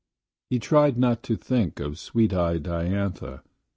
He 0.49 0.57
tried 0.57 0.97
not 0.97 1.21
to 1.21 1.35
think 1.35 1.79
of 1.79 1.99
sweet 1.99 2.33
eyed 2.33 2.63
Diantha. 2.63 3.43